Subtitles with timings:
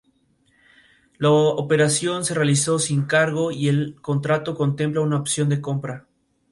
[1.19, 6.07] La operación se realizó sin cargo y el contrato contempla una opción de compra.